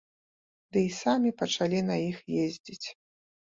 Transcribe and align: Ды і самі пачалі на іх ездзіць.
Ды 0.77 0.81
і 0.87 0.91
самі 1.01 1.31
пачалі 1.43 1.79
на 1.91 1.95
іх 2.09 2.17
ездзіць. 2.47 2.87